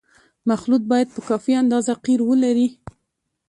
مخلوط 0.49 0.83
باید 0.91 1.09
په 1.15 1.21
کافي 1.29 1.53
اندازه 1.61 1.93
قیر 2.05 2.19
ولري 2.29 2.67